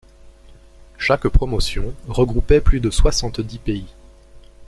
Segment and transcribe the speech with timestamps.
[0.97, 3.85] Chaque promotion regroupait plus de soixante-dix pays.